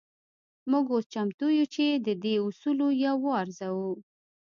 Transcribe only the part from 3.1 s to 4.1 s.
وارزوو.